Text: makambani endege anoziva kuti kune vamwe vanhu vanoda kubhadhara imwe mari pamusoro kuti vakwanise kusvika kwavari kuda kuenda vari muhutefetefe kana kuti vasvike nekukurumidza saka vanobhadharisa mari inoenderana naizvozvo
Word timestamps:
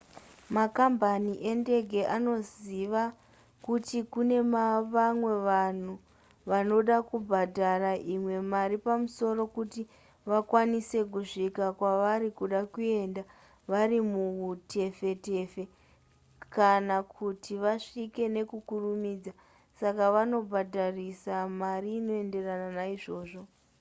makambani 0.57 1.33
endege 1.51 2.01
anoziva 2.15 3.03
kuti 3.65 3.97
kune 4.13 4.37
vamwe 4.93 5.33
vanhu 5.47 5.93
vanoda 6.49 6.95
kubhadhara 7.09 7.91
imwe 8.13 8.35
mari 8.53 8.77
pamusoro 8.85 9.41
kuti 9.55 9.81
vakwanise 10.29 10.99
kusvika 11.13 11.65
kwavari 11.77 12.27
kuda 12.39 12.59
kuenda 12.73 13.21
vari 13.71 13.97
muhutefetefe 14.11 15.63
kana 16.55 16.95
kuti 17.15 17.51
vasvike 17.63 18.23
nekukurumidza 18.35 19.33
saka 19.81 20.03
vanobhadharisa 20.15 21.33
mari 21.61 21.89
inoenderana 21.99 22.67
naizvozvo 22.77 23.43